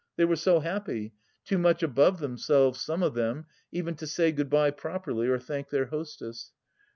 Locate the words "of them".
3.03-3.45